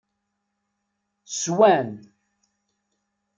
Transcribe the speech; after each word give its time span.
Swan. 1.39 1.87